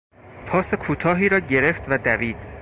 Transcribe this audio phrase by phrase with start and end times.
[0.47, 2.37] پاس کوتاهی را گرفت و دوید.